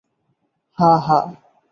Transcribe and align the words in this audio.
হা, 0.77 0.91
হা। 1.07 1.17